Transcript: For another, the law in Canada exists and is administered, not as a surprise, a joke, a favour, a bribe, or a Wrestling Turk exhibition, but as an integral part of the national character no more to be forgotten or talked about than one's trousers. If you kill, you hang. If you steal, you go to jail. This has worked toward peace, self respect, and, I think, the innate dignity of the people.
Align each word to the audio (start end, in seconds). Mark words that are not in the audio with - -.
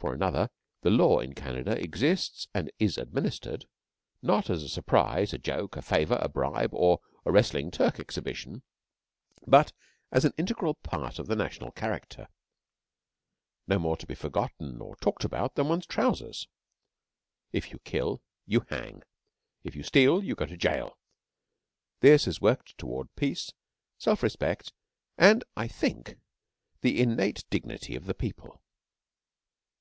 For 0.00 0.14
another, 0.14 0.48
the 0.80 0.88
law 0.88 1.18
in 1.20 1.34
Canada 1.34 1.72
exists 1.78 2.48
and 2.54 2.72
is 2.78 2.96
administered, 2.96 3.66
not 4.22 4.48
as 4.48 4.62
a 4.62 4.68
surprise, 4.70 5.34
a 5.34 5.38
joke, 5.38 5.76
a 5.76 5.82
favour, 5.82 6.16
a 6.22 6.26
bribe, 6.30 6.72
or 6.72 7.00
a 7.26 7.30
Wrestling 7.30 7.70
Turk 7.70 7.98
exhibition, 8.00 8.62
but 9.46 9.74
as 10.10 10.24
an 10.24 10.32
integral 10.38 10.72
part 10.72 11.18
of 11.18 11.26
the 11.26 11.36
national 11.36 11.70
character 11.70 12.28
no 13.68 13.78
more 13.78 13.94
to 13.98 14.06
be 14.06 14.14
forgotten 14.14 14.80
or 14.80 14.96
talked 14.96 15.22
about 15.22 15.54
than 15.54 15.68
one's 15.68 15.84
trousers. 15.84 16.48
If 17.52 17.70
you 17.70 17.78
kill, 17.80 18.22
you 18.46 18.60
hang. 18.70 19.02
If 19.64 19.76
you 19.76 19.82
steal, 19.82 20.24
you 20.24 20.34
go 20.34 20.46
to 20.46 20.56
jail. 20.56 20.96
This 22.00 22.24
has 22.24 22.40
worked 22.40 22.78
toward 22.78 23.14
peace, 23.16 23.52
self 23.98 24.22
respect, 24.22 24.72
and, 25.18 25.44
I 25.58 25.68
think, 25.68 26.16
the 26.80 27.02
innate 27.02 27.44
dignity 27.50 27.94
of 27.96 28.06
the 28.06 28.14
people. 28.14 28.62